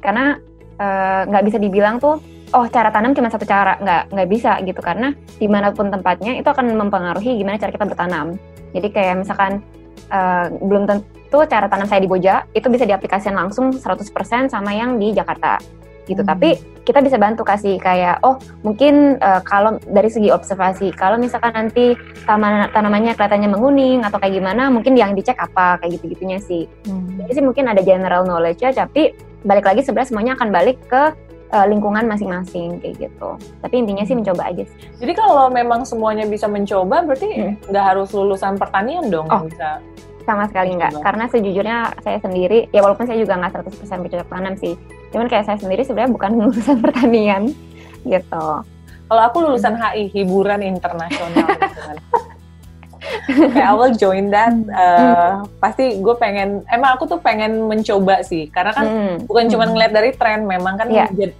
Karena 0.01 0.33
eh, 0.81 1.21
nggak 1.29 1.43
uh, 1.43 1.47
bisa 1.47 1.61
dibilang 1.61 2.01
tuh 2.01 2.17
oh 2.57 2.65
cara 2.67 2.89
tanam 2.89 3.13
cuma 3.13 3.29
satu 3.29 3.45
cara 3.45 3.77
nggak 3.77 4.11
nggak 4.11 4.29
bisa 4.33 4.57
gitu 4.65 4.81
karena 4.81 5.13
di 5.37 5.45
mana 5.45 5.69
pun 5.69 5.93
tempatnya 5.93 6.41
itu 6.41 6.49
akan 6.49 6.73
mempengaruhi 6.73 7.37
gimana 7.37 7.61
cara 7.61 7.69
kita 7.69 7.85
bertanam. 7.85 8.35
Jadi 8.73 8.87
kayak 8.89 9.21
misalkan 9.21 9.61
uh, 10.09 10.49
belum 10.57 10.89
tentu 10.89 11.39
cara 11.45 11.69
tanam 11.69 11.85
saya 11.85 12.01
di 12.01 12.09
Boja 12.09 12.49
itu 12.57 12.65
bisa 12.67 12.83
diaplikasikan 12.83 13.37
langsung 13.37 13.69
100% 13.69 14.49
sama 14.49 14.73
yang 14.73 14.97
di 14.97 15.13
Jakarta 15.13 15.61
gitu. 16.05 16.21
Hmm. 16.21 16.31
Tapi 16.35 16.49
kita 16.81 16.99
bisa 17.01 17.17
bantu 17.21 17.45
kasih 17.45 17.77
kayak 17.77 18.21
oh 18.25 18.41
mungkin 18.65 19.21
uh, 19.21 19.41
kalau 19.45 19.77
dari 19.85 20.09
segi 20.09 20.33
observasi 20.33 20.89
kalau 20.97 21.21
misalkan 21.21 21.53
nanti 21.53 21.93
taman 22.25 22.73
tanamannya 22.73 23.13
kelihatannya 23.13 23.49
menguning 23.53 24.01
atau 24.01 24.17
kayak 24.17 24.41
gimana 24.41 24.73
mungkin 24.73 24.97
yang 24.97 25.13
dicek 25.13 25.37
apa 25.37 25.77
kayak 25.81 26.01
gitu 26.01 26.17
gitunya 26.17 26.41
sih 26.41 26.65
hmm. 26.89 27.21
jadi 27.25 27.31
sih 27.37 27.45
mungkin 27.45 27.69
ada 27.69 27.85
general 27.85 28.25
knowledge 28.25 28.65
ya 28.65 28.73
tapi 28.73 29.13
balik 29.45 29.65
lagi 29.69 29.85
sebenarnya 29.85 30.09
semuanya 30.09 30.33
akan 30.37 30.49
balik 30.49 30.77
ke 30.89 31.13
uh, 31.53 31.65
lingkungan 31.69 32.05
masing-masing 32.09 32.81
kayak 32.81 33.09
gitu 33.09 33.29
tapi 33.61 33.75
intinya 33.77 34.03
sih 34.05 34.17
mencoba 34.17 34.49
aja 34.49 34.63
sih. 34.65 34.77
jadi 34.97 35.13
kalau 35.13 35.53
memang 35.53 35.85
semuanya 35.85 36.25
bisa 36.25 36.49
mencoba 36.49 37.05
berarti 37.05 37.29
hmm. 37.29 37.69
nggak 37.69 37.83
hmm. 37.83 37.91
harus 37.93 38.09
lulusan 38.09 38.57
pertanian 38.57 39.05
dong 39.13 39.29
oh. 39.29 39.45
bisa 39.45 39.77
sama 40.23 40.47
sekali 40.47 40.77
enggak 40.77 40.93
karena 41.01 41.25
sejujurnya 41.29 41.77
saya 42.01 42.17
sendiri 42.21 42.67
ya 42.71 42.81
walaupun 42.81 43.05
saya 43.05 43.19
juga 43.21 43.37
nggak 43.37 43.61
100% 43.61 44.03
bercocok 44.05 44.29
tanam 44.29 44.53
sih 44.57 44.73
cuman 45.11 45.27
kayak 45.27 45.45
saya 45.47 45.57
sendiri 45.59 45.81
sebenarnya 45.83 46.11
bukan 46.13 46.31
lulusan 46.41 46.77
pertanian 46.79 47.51
gitu 48.05 48.45
kalau 49.11 49.21
aku 49.27 49.37
lulusan 49.43 49.75
HI 49.75 50.07
hiburan 50.07 50.63
internasional 50.63 51.47
gitu 51.51 51.81
kan. 51.83 51.97
kayak 53.27 53.67
I 53.67 53.75
will 53.75 53.93
join 53.97 54.29
that 54.31 54.53
uh, 54.71 55.43
pasti 55.59 55.99
gue 55.99 56.15
pengen 56.15 56.63
emang 56.69 56.95
aku 56.95 57.09
tuh 57.09 57.19
pengen 57.19 57.67
mencoba 57.67 58.21
sih 58.21 58.47
karena 58.53 58.71
kan 58.71 58.85
hmm. 58.87 59.15
bukan 59.27 59.45
cuma 59.51 59.65
ngeliat 59.67 59.91
dari 59.91 60.11
tren 60.15 60.45
memang 60.45 60.77
kan 60.79 60.87
yeah. 60.87 61.09
jad, 61.17 61.33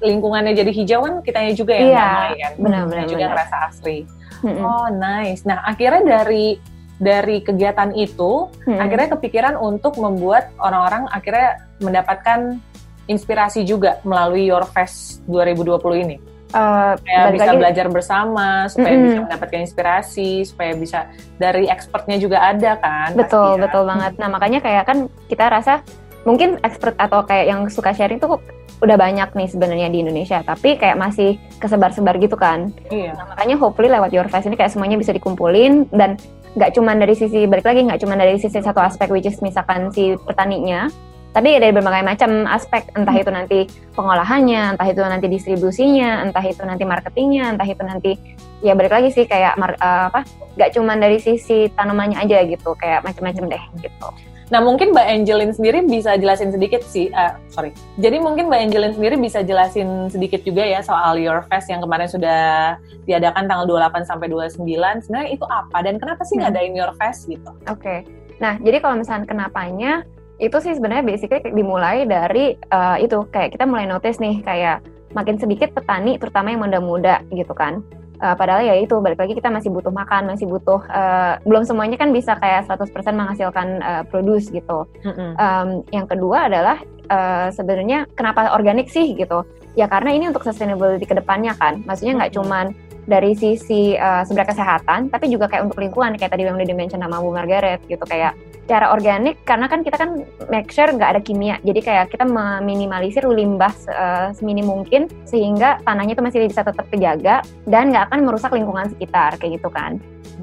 lingkungannya 0.00 0.54
jadi 0.56 0.70
hijau 0.70 1.00
kan 1.04 1.14
kitanya 1.20 1.52
juga 1.52 1.72
yang 1.76 1.92
yeah. 1.92 2.08
damai 2.08 2.32
kan 2.38 2.52
benar-benar 2.56 3.04
juga 3.10 3.24
benar. 3.26 3.32
ngerasa 3.36 3.56
asri 3.68 3.98
hmm. 4.46 4.62
oh 4.62 4.88
nice 4.94 5.42
nah 5.44 5.60
akhirnya 5.66 6.02
dari 6.22 6.56
dari 7.00 7.40
kegiatan 7.40 7.96
itu 7.96 8.52
hmm. 8.68 8.76
akhirnya 8.76 9.08
kepikiran 9.16 9.56
untuk 9.56 9.96
membuat 9.96 10.52
orang-orang 10.60 11.08
akhirnya 11.08 11.64
mendapatkan 11.80 12.60
inspirasi 13.08 13.66
juga 13.66 13.98
melalui 14.06 14.46
Your 14.46 14.62
Fest 14.70 15.24
2020 15.26 16.06
ini. 16.06 16.16
Uh, 16.50 16.98
supaya 16.98 17.30
bisa 17.30 17.46
lagi, 17.54 17.60
belajar 17.62 17.86
bersama, 17.86 18.66
supaya 18.66 18.90
mm 18.90 18.98
-hmm. 18.98 19.06
bisa 19.06 19.18
mendapatkan 19.22 19.60
inspirasi, 19.62 20.30
supaya 20.42 20.72
bisa 20.74 20.98
dari 21.38 21.70
expertnya 21.70 22.18
juga 22.18 22.42
ada 22.42 22.74
kan. 22.74 23.14
Betul, 23.14 23.54
pastinya. 23.54 23.62
betul 23.70 23.82
banget. 23.86 24.12
Nah 24.18 24.28
makanya 24.34 24.58
kayak 24.58 24.84
kan 24.86 24.98
kita 25.30 25.46
rasa 25.46 25.78
mungkin 26.26 26.58
expert 26.66 26.98
atau 26.98 27.22
kayak 27.22 27.46
yang 27.54 27.60
suka 27.70 27.94
sharing 27.94 28.18
tuh 28.18 28.42
udah 28.82 28.96
banyak 28.98 29.30
nih 29.30 29.46
sebenarnya 29.46 29.88
di 29.94 30.02
Indonesia, 30.02 30.42
tapi 30.42 30.74
kayak 30.74 30.98
masih 30.98 31.38
kesebar-sebar 31.62 32.18
gitu 32.18 32.34
kan. 32.34 32.74
Iya. 32.90 33.14
Nah, 33.14 33.30
makanya 33.30 33.54
hopefully 33.60 33.92
lewat 33.92 34.10
Your 34.10 34.26
Fest 34.26 34.50
ini 34.50 34.58
kayak 34.58 34.72
semuanya 34.74 34.98
bisa 34.98 35.14
dikumpulin 35.14 35.86
dan 35.94 36.18
nggak 36.58 36.74
cuma 36.74 36.96
dari 36.98 37.14
sisi 37.14 37.46
balik 37.46 37.66
lagi 37.66 37.86
nggak 37.86 38.00
cuma 38.02 38.18
dari 38.18 38.34
sisi 38.38 38.58
satu 38.58 38.82
aspek 38.82 39.10
which 39.10 39.28
is 39.28 39.38
misalkan 39.38 39.90
si 39.94 40.18
petaninya 40.26 40.90
tapi 41.30 41.62
dari 41.62 41.70
berbagai 41.70 42.02
macam 42.02 42.42
aspek. 42.50 42.90
Entah 42.98 43.14
itu 43.14 43.30
nanti 43.30 43.58
pengolahannya 43.94 44.74
entah 44.74 44.88
itu 44.90 44.98
nanti 44.98 45.26
distribusinya 45.30 46.26
entah 46.26 46.42
itu 46.42 46.62
nanti 46.66 46.82
marketingnya 46.82 47.54
entah 47.54 47.68
itu 47.68 47.82
nanti 47.86 48.18
ya 48.60 48.74
balik 48.74 48.90
lagi 48.90 49.14
sih 49.14 49.24
kayak 49.30 49.54
uh, 49.56 50.10
apa 50.10 50.26
nggak 50.58 50.70
cuma 50.74 50.98
dari 50.98 51.22
sisi 51.22 51.70
tanamannya 51.72 52.18
aja 52.18 52.42
gitu 52.44 52.74
kayak 52.74 53.06
macam-macam 53.06 53.46
deh 53.46 53.62
gitu 53.78 54.08
Nah 54.50 54.58
mungkin 54.58 54.90
Mbak 54.90 55.06
Angelin 55.06 55.52
sendiri 55.54 55.86
bisa 55.86 56.18
jelasin 56.18 56.50
sedikit 56.50 56.82
sih, 56.82 57.06
uh, 57.14 57.38
sorry. 57.54 57.70
Jadi 58.02 58.18
mungkin 58.18 58.50
Mbak 58.50 58.60
Angelin 58.66 58.92
sendiri 58.98 59.14
bisa 59.14 59.46
jelasin 59.46 60.10
sedikit 60.10 60.42
juga 60.42 60.66
ya 60.66 60.82
soal 60.82 61.22
Your 61.22 61.46
Fest 61.46 61.70
yang 61.70 61.78
kemarin 61.78 62.10
sudah 62.10 62.74
diadakan 63.06 63.46
tanggal 63.46 63.66
28 63.70 64.10
sampai 64.10 64.26
29. 64.26 65.06
Sebenarnya 65.06 65.30
itu 65.30 65.46
apa 65.46 65.78
dan 65.86 66.02
kenapa 66.02 66.26
sih 66.26 66.34
hmm. 66.34 66.50
ngadain 66.50 66.74
Your 66.74 66.92
Fest 66.98 67.30
gitu? 67.30 67.46
Oke. 67.70 67.78
Okay. 67.78 67.98
Nah 68.42 68.58
jadi 68.58 68.82
kalau 68.82 68.98
misalnya 68.98 69.30
kenapanya 69.30 70.02
itu 70.42 70.56
sih 70.58 70.74
sebenarnya 70.74 71.04
basically 71.06 71.40
dimulai 71.54 72.08
dari 72.08 72.58
uh, 72.74 72.98
itu 72.98 73.28
kayak 73.30 73.54
kita 73.54 73.68
mulai 73.68 73.86
notice 73.86 74.18
nih 74.18 74.42
kayak 74.42 74.82
makin 75.14 75.36
sedikit 75.36 75.70
petani 75.76 76.16
terutama 76.16 76.50
yang 76.50 76.64
muda-muda 76.64 77.22
gitu 77.30 77.52
kan 77.52 77.84
Uh, 78.20 78.36
padahal 78.36 78.60
ya 78.60 78.76
itu 78.76 78.92
balik 79.00 79.16
lagi 79.16 79.32
kita 79.32 79.48
masih 79.48 79.72
butuh 79.72 79.88
makan, 79.88 80.28
masih 80.28 80.44
butuh 80.44 80.84
uh, 80.92 81.40
belum 81.48 81.64
semuanya 81.64 81.96
kan 81.96 82.12
bisa 82.12 82.36
kayak 82.36 82.68
100% 82.68 82.92
menghasilkan 83.16 83.68
uh, 83.80 84.02
produce 84.04 84.52
gitu. 84.52 84.84
Mm-hmm. 85.08 85.30
Um, 85.40 85.68
yang 85.88 86.04
kedua 86.04 86.52
adalah 86.52 86.84
uh, 87.08 87.48
sebenarnya 87.48 88.04
kenapa 88.12 88.52
organik 88.52 88.92
sih 88.92 89.16
gitu? 89.16 89.40
Ya 89.72 89.88
karena 89.88 90.12
ini 90.12 90.28
untuk 90.28 90.44
sustainability 90.44 91.08
ke 91.08 91.16
depannya 91.16 91.56
kan. 91.56 91.80
Maksudnya 91.88 92.20
nggak 92.20 92.36
mm-hmm. 92.36 92.44
cuman 92.44 92.66
dari 93.06 93.32
sisi 93.36 93.96
uh, 93.96 94.24
sebenarnya 94.26 94.50
kesehatan, 94.52 95.00
tapi 95.12 95.30
juga 95.32 95.48
kayak 95.48 95.70
untuk 95.70 95.78
lingkungan 95.80 96.16
kayak 96.16 96.32
tadi 96.32 96.44
yang 96.46 96.56
udah 96.56 96.68
dimention 96.68 97.00
sama 97.00 97.20
Bu 97.20 97.32
Margaret 97.32 97.80
gitu. 97.86 98.02
Kayak 98.04 98.36
cara 98.68 98.94
organik 98.94 99.42
karena 99.42 99.66
kan 99.66 99.82
kita 99.82 99.98
kan 99.98 100.22
make 100.46 100.70
sure 100.70 100.86
nggak 100.90 101.18
ada 101.18 101.20
kimia. 101.22 101.58
Jadi 101.64 101.80
kayak 101.82 102.12
kita 102.14 102.24
meminimalisir 102.28 103.24
limbah 103.26 103.72
uh, 103.90 104.28
seminim 104.36 104.68
mungkin 104.68 105.10
sehingga 105.26 105.82
tanahnya 105.82 106.14
itu 106.14 106.22
masih 106.22 106.46
bisa 106.46 106.62
tetap 106.62 106.86
terjaga 106.88 107.42
dan 107.66 107.90
nggak 107.90 108.10
akan 108.10 108.18
merusak 108.26 108.50
lingkungan 108.54 108.86
sekitar 108.92 109.34
kayak 109.38 109.58
gitu 109.58 109.70
kan 109.72 109.98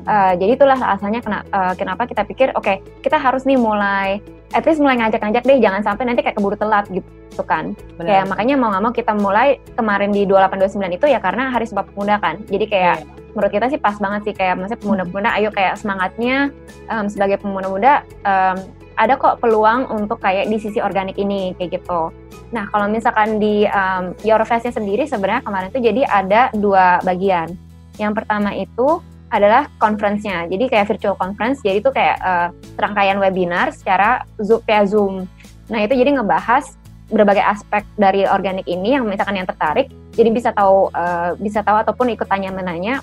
uh, 0.07 0.33
jadi 0.39 0.55
itulah 0.55 0.79
alasannya 0.79 1.21
kena, 1.21 1.43
uh, 1.51 1.73
kenapa 1.75 2.07
kita 2.07 2.23
pikir 2.23 2.55
oke 2.55 2.63
okay, 2.63 2.81
kita 3.03 3.19
harus 3.19 3.43
nih 3.43 3.59
mulai 3.59 4.23
at 4.55 4.63
least 4.63 4.79
mulai 4.79 4.95
ngajak-ngajak 5.03 5.43
deh 5.43 5.59
jangan 5.59 5.83
sampai 5.83 6.07
nanti 6.07 6.23
kayak 6.23 6.39
keburu 6.39 6.55
telat 6.55 6.87
gitu 6.89 7.43
kan 7.43 7.75
Benar. 7.99 8.07
kayak 8.07 8.25
makanya 8.31 8.55
mau 8.55 8.71
nggak 8.71 8.83
mau 8.87 8.93
kita 8.95 9.13
mulai 9.13 9.59
kemarin 9.75 10.09
di 10.15 10.23
2829 10.25 10.97
itu 10.97 11.05
ya 11.11 11.19
karena 11.19 11.51
hari 11.51 11.67
Sumpah 11.67 11.85
Pemuda 11.85 12.15
kan 12.17 12.41
jadi 12.47 12.65
kayak 12.65 12.97
yeah 13.03 13.17
menurut 13.37 13.53
kita 13.53 13.69
sih 13.69 13.77
pas 13.77 13.93
banget 14.01 14.21
sih 14.25 14.33
kayak 14.33 14.57
maksudnya 14.57 14.81
pemuda-pemuda 14.81 15.29
ayo 15.37 15.53
kayak 15.53 15.77
semangatnya 15.77 16.49
um, 16.89 17.05
sebagai 17.05 17.37
pemuda-pemuda 17.37 18.01
um, 18.25 18.57
ada 18.97 19.13
kok 19.13 19.37
peluang 19.37 19.85
untuk 19.93 20.17
kayak 20.17 20.49
di 20.49 20.57
sisi 20.57 20.81
organik 20.81 21.13
ini 21.21 21.53
kayak 21.53 21.77
gitu. 21.77 22.09
Nah 22.49 22.65
kalau 22.73 22.89
misalkan 22.89 23.37
di 23.37 23.69
um, 23.69 24.17
Your 24.25 24.41
Fest-nya 24.41 24.73
sendiri 24.73 25.05
sebenarnya 25.05 25.45
kemarin 25.45 25.69
itu 25.69 25.79
jadi 25.85 26.01
ada 26.09 26.49
dua 26.57 26.97
bagian. 27.05 27.53
Yang 28.01 28.13
pertama 28.17 28.57
itu 28.57 29.05
adalah 29.29 29.67
conference-nya. 29.79 30.47
Jadi 30.47 30.71
kayak 30.71 30.87
virtual 30.87 31.15
conference, 31.19 31.59
jadi 31.59 31.83
itu 31.83 31.91
kayak 31.91 32.17
uh, 32.23 32.49
serangkaian 32.79 33.19
webinar 33.19 33.75
secara 33.75 34.23
Zoom 34.39 34.63
via 34.63 34.83
Zoom. 34.87 35.27
Nah, 35.67 35.79
itu 35.83 35.93
jadi 35.99 36.15
ngebahas 36.15 36.79
berbagai 37.07 37.43
aspek 37.43 37.83
dari 37.95 38.27
organik 38.27 38.67
ini 38.67 38.95
yang 38.95 39.07
misalkan 39.07 39.39
yang 39.39 39.47
tertarik, 39.47 39.87
jadi 40.15 40.29
bisa 40.31 40.51
tahu 40.51 40.91
uh, 40.91 41.35
bisa 41.39 41.63
tahu 41.63 41.79
ataupun 41.79 42.11
ikut 42.11 42.27
tanya 42.27 42.51
menanya 42.51 42.99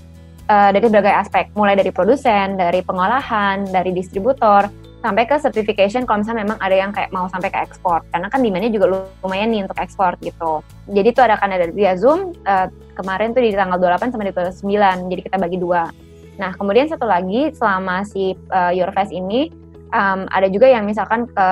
uh, 0.48 0.72
dari 0.72 0.88
berbagai 0.88 1.12
aspek, 1.12 1.52
mulai 1.56 1.76
dari 1.76 1.92
produsen, 1.92 2.56
dari 2.56 2.84
pengolahan, 2.84 3.64
dari 3.68 3.92
distributor, 3.96 4.68
sampai 5.04 5.28
ke 5.28 5.36
certification 5.36 6.08
kalau 6.08 6.24
misalnya 6.24 6.48
memang 6.48 6.58
ada 6.64 6.76
yang 6.76 6.88
kayak 6.92 7.12
mau 7.12 7.28
sampai 7.28 7.52
ke 7.52 7.60
ekspor. 7.60 8.00
Karena 8.08 8.32
kan 8.32 8.40
demandnya 8.40 8.72
juga 8.72 9.04
lumayan 9.20 9.52
nih 9.52 9.68
untuk 9.68 9.76
ekspor 9.76 10.16
gitu. 10.24 10.64
Jadi 10.88 11.08
itu 11.12 11.20
ada 11.20 11.36
kan 11.36 11.52
ada 11.52 11.68
via 11.68 11.92
zoom 11.96 12.32
uh, 12.48 12.68
kemarin 12.96 13.36
tuh 13.36 13.44
di 13.44 13.52
tanggal 13.52 13.76
28 13.76 14.16
sampai 14.16 14.26
di 14.30 14.32
29 14.32 15.12
jadi 15.12 15.20
kita 15.28 15.36
bagi 15.36 15.58
dua 15.60 15.90
Nah, 16.34 16.50
kemudian 16.54 16.90
satu 16.90 17.06
lagi 17.06 17.54
selama 17.54 18.02
si 18.02 18.34
uh, 18.50 18.72
Your 18.74 18.90
Face 18.90 19.14
ini 19.14 19.52
um, 19.94 20.26
ada 20.34 20.50
juga 20.50 20.66
yang 20.66 20.82
misalkan 20.84 21.30
ke, 21.30 21.46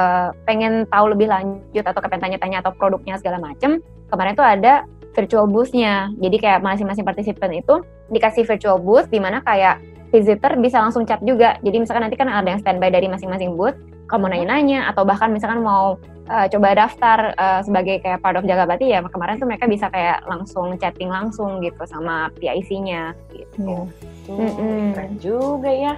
pengen 0.45 0.85
tahu 0.91 1.15
lebih 1.15 1.31
lanjut 1.31 1.85
atau 1.87 2.01
kepengen 2.03 2.23
tanya-tanya 2.23 2.59
atau 2.67 2.75
produknya 2.75 3.15
segala 3.23 3.39
macam. 3.39 3.79
Kemarin 4.11 4.35
tuh 4.35 4.47
ada 4.47 4.85
virtual 5.15 5.47
booth-nya. 5.47 6.11
Jadi 6.19 6.37
kayak 6.43 6.61
masing-masing 6.65 7.07
partisipan 7.07 7.53
itu 7.55 7.85
dikasih 8.11 8.45
virtual 8.45 8.81
booth 8.81 9.09
di 9.09 9.23
mana 9.23 9.41
kayak 9.45 9.79
visitor 10.13 10.59
bisa 10.61 10.83
langsung 10.83 11.09
chat 11.09 11.23
juga. 11.25 11.57
Jadi 11.65 11.77
misalkan 11.81 12.05
nanti 12.05 12.19
kan 12.21 12.29
ada 12.29 12.45
yang 12.45 12.61
standby 12.61 12.93
dari 12.93 13.09
masing-masing 13.09 13.57
booth, 13.57 13.77
kalau 14.07 14.27
mau 14.27 14.31
nanya-nanya 14.31 14.91
atau 14.93 15.03
bahkan 15.07 15.33
misalkan 15.33 15.65
mau 15.65 15.97
uh, 16.29 16.47
coba 16.49 16.69
daftar 16.77 17.19
uh, 17.35 17.61
sebagai 17.65 18.01
kayak 18.03 18.21
part 18.21 18.37
of 18.39 18.47
Jagabati 18.47 18.93
ya 18.93 19.03
kemarin 19.05 19.41
tuh 19.41 19.49
mereka 19.49 19.67
bisa 19.67 19.89
kayak 19.89 20.23
langsung 20.29 20.77
chatting 20.79 21.11
langsung 21.11 21.59
gitu 21.65 21.83
sama 21.89 22.29
PIC-nya 22.39 23.17
gitu. 23.33 23.89
Yeah. 23.89 24.11
Mm 24.23 24.55
-mm. 24.55 24.83
Keren 24.95 25.15
juga 25.19 25.71
ya. 25.71 25.93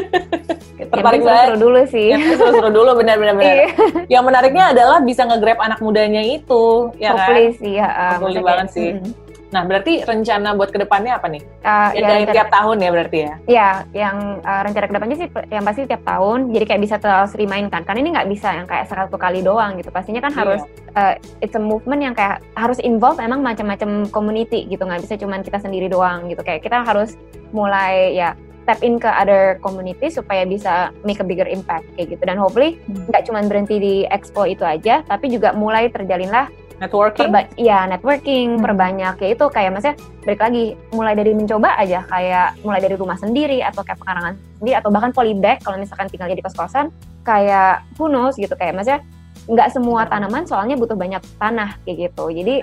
Tertarik 0.90 1.22
banget. 1.22 1.46
Seru 1.46 1.56
dulu 1.70 1.80
sih. 1.86 2.10
Ya, 2.10 2.18
seru-seru 2.34 2.70
dulu 2.74 2.90
benar-benar. 2.98 3.38
Iya. 3.38 3.68
Yang 4.10 4.24
menariknya 4.26 4.64
adalah 4.74 4.98
bisa 4.98 5.22
nge-grab 5.22 5.62
anak 5.62 5.78
mudanya 5.78 6.18
itu, 6.18 6.90
ya 6.98 7.14
Hopefully 7.14 7.54
kan? 7.54 7.58
sih 7.62 7.72
ya. 7.78 7.88
Uh, 8.18 8.42
banget 8.42 8.68
sih. 8.74 8.90
Mm 8.98 9.06
-hmm. 9.06 9.23
Nah, 9.54 9.62
berarti 9.62 10.02
rencana 10.02 10.58
buat 10.58 10.74
ke 10.74 10.82
depannya 10.82 11.14
apa 11.14 11.30
nih? 11.30 11.42
Uh, 11.62 11.90
ya, 11.94 12.02
dari 12.02 12.24
tiap 12.26 12.50
tahun 12.50 12.76
ya 12.82 12.90
berarti 12.90 13.18
ya? 13.22 13.34
Iya, 13.46 13.70
yang 13.94 14.16
uh, 14.42 14.60
rencana 14.66 14.86
ke 14.90 14.94
depannya 14.98 15.16
sih 15.22 15.28
yang 15.54 15.62
pasti 15.62 15.86
tiap 15.86 16.02
tahun. 16.02 16.50
Jadi 16.50 16.64
kayak 16.66 16.82
bisa 16.82 16.96
terus 16.98 17.38
dimainkan. 17.38 17.86
Karena 17.86 18.02
ini 18.02 18.10
nggak 18.18 18.28
bisa 18.34 18.50
yang 18.50 18.66
kayak 18.66 18.90
satu 18.90 19.14
kali 19.14 19.46
doang 19.46 19.78
gitu. 19.78 19.94
Pastinya 19.94 20.18
kan 20.26 20.34
iya. 20.34 20.38
harus 20.42 20.60
uh, 20.98 21.14
it's 21.38 21.54
a 21.54 21.62
movement 21.62 22.02
yang 22.02 22.18
kayak 22.18 22.42
harus 22.58 22.82
involve 22.82 23.22
emang 23.22 23.46
macam-macam 23.46 24.10
community 24.10 24.66
gitu. 24.66 24.82
Nggak 24.82 25.06
bisa 25.06 25.14
cuman 25.22 25.46
kita 25.46 25.62
sendiri 25.62 25.86
doang 25.86 26.26
gitu. 26.26 26.42
Kayak 26.42 26.66
kita 26.66 26.82
harus 26.82 27.14
mulai 27.54 28.18
ya 28.18 28.34
tap 28.64 28.80
in 28.80 28.96
ke 28.96 29.06
other 29.06 29.60
community 29.60 30.08
supaya 30.08 30.48
bisa 30.48 30.90
make 31.04 31.20
a 31.20 31.26
bigger 31.26 31.44
impact 31.44 31.84
kayak 31.94 32.16
gitu 32.16 32.22
dan 32.24 32.40
hopefully 32.40 32.80
hmm. 32.88 33.06
nggak 33.12 33.22
hmm. 33.22 33.28
cuma 33.28 33.40
berhenti 33.44 33.76
di 33.76 33.94
expo 34.08 34.48
itu 34.48 34.64
aja 34.64 35.04
tapi 35.04 35.28
juga 35.28 35.52
mulai 35.52 35.92
terjalinlah 35.92 36.48
networking? 36.84 37.28
Perba 37.32 37.40
ya 37.56 37.88
networking 37.88 38.46
hmm. 38.56 38.62
perbanyak. 38.62 39.14
Ya 39.20 39.28
itu 39.32 39.44
kayak 39.48 39.70
maksudnya 39.72 39.96
balik 40.22 40.40
lagi 40.40 40.64
mulai 40.92 41.14
dari 41.16 41.32
mencoba 41.32 41.74
aja. 41.80 42.04
Kayak 42.06 42.60
mulai 42.60 42.80
dari 42.84 42.94
rumah 42.94 43.16
sendiri 43.16 43.64
atau 43.64 43.80
kayak 43.80 43.98
pekarangan 43.98 44.34
sendiri 44.60 44.76
atau 44.76 44.90
bahkan 44.92 45.10
polybag 45.16 45.58
kalau 45.64 45.76
misalkan 45.80 46.06
tinggalnya 46.12 46.36
di 46.36 46.44
kos-kosan. 46.44 46.92
Kayak 47.24 47.82
who 47.96 48.12
knows 48.12 48.36
gitu. 48.36 48.52
Kayak 48.54 48.76
maksudnya 48.76 49.00
nggak 49.44 49.68
semua 49.76 50.08
tanaman 50.08 50.48
soalnya 50.48 50.76
butuh 50.76 50.96
banyak 50.96 51.20
tanah 51.40 51.80
kayak 51.84 52.12
gitu. 52.12 52.24
Jadi 52.32 52.54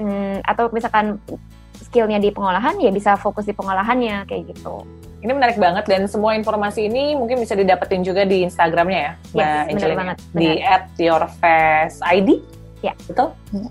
hmm, 0.00 0.44
atau 0.44 0.68
misalkan 0.72 1.20
skillnya 1.80 2.20
di 2.20 2.30
pengolahan 2.30 2.76
ya 2.78 2.92
bisa 2.92 3.16
fokus 3.16 3.48
di 3.48 3.54
pengolahannya 3.56 4.28
kayak 4.28 4.52
gitu. 4.54 4.84
Ini 5.20 5.36
menarik 5.36 5.60
banget 5.60 5.84
dan 5.84 6.08
semua 6.08 6.32
informasi 6.32 6.88
ini 6.88 7.12
mungkin 7.12 7.40
bisa 7.44 7.52
didapetin 7.52 8.00
juga 8.00 8.24
di 8.24 8.40
Instagramnya 8.40 9.00
ya, 9.00 9.12
Mbak 9.36 9.44
yes, 9.44 9.68
Angelina. 9.68 9.98
banget. 10.00 10.18
Di 10.32 10.50
at 10.64 10.84
yourfaceid 10.96 12.28
Ya. 12.80 12.92
Betul? 13.08 13.36
Ya. 13.52 13.70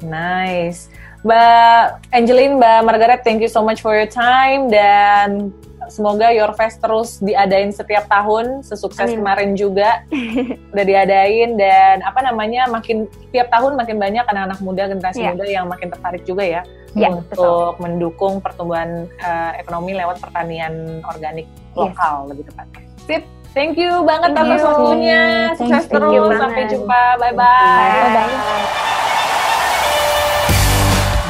Nice. 0.00 0.88
Mbak 1.20 1.84
Angeline, 2.16 2.56
Mbak 2.56 2.78
Margaret, 2.88 3.20
thank 3.20 3.44
you 3.44 3.50
so 3.52 3.60
much 3.60 3.84
for 3.84 3.92
your 3.92 4.08
time 4.08 4.72
dan 4.72 5.52
semoga 5.92 6.32
Your 6.32 6.54
Fest 6.56 6.80
terus 6.80 7.20
diadain 7.20 7.74
setiap 7.74 8.08
tahun, 8.08 8.64
sesukses 8.64 9.12
Amin. 9.12 9.20
kemarin 9.20 9.50
juga 9.52 10.06
udah 10.72 10.84
diadain 10.86 11.60
dan 11.60 12.00
apa 12.06 12.24
namanya 12.24 12.70
makin 12.72 13.04
tiap 13.34 13.52
tahun 13.52 13.76
makin 13.76 14.00
banyak 14.00 14.24
anak-anak 14.24 14.60
muda 14.64 14.88
generasi 14.88 15.20
yeah. 15.20 15.34
muda 15.36 15.44
yang 15.44 15.66
makin 15.68 15.92
tertarik 15.92 16.24
juga 16.24 16.44
ya 16.46 16.62
yeah, 16.94 17.12
untuk 17.12 17.76
betul. 17.76 17.82
mendukung 17.82 18.34
pertumbuhan 18.40 19.06
uh, 19.20 19.52
ekonomi 19.58 19.92
lewat 19.98 20.22
pertanian 20.22 21.04
organik 21.04 21.46
lokal 21.76 22.24
yes. 22.24 22.28
lebih 22.32 22.44
tepatnya. 22.50 22.82
Sip, 23.04 23.22
Thank 23.50 23.74
you 23.82 24.06
banget 24.06 24.30
atas 24.30 24.62
waktunya. 24.62 25.50
Sukses 25.58 25.86
terus. 25.90 26.38
Sampai 26.38 26.70
jumpa. 26.70 27.02
Bye-bye. 27.18 27.34
Bye-bye. 27.34 28.90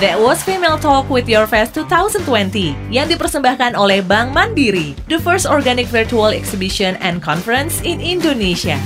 That 0.01 0.17
was 0.17 0.41
Female 0.41 0.81
Talk 0.81 1.13
with 1.13 1.29
Your 1.29 1.45
Fest 1.45 1.77
2020 1.77 2.89
yang 2.89 3.05
dipersembahkan 3.05 3.77
oleh 3.77 4.01
Bank 4.01 4.33
Mandiri, 4.33 4.97
the 5.13 5.21
first 5.21 5.45
organic 5.45 5.93
virtual 5.93 6.33
exhibition 6.33 6.97
and 7.05 7.21
conference 7.21 7.85
in 7.85 8.01
Indonesia. 8.01 8.81